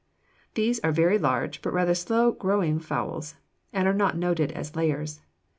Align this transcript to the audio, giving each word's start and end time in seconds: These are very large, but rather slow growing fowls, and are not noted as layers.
These 0.55 0.79
are 0.79 0.91
very 0.91 1.19
large, 1.19 1.61
but 1.61 1.73
rather 1.73 1.93
slow 1.93 2.31
growing 2.31 2.79
fowls, 2.79 3.35
and 3.71 3.87
are 3.87 3.93
not 3.93 4.17
noted 4.17 4.51
as 4.51 4.75
layers. 4.75 5.21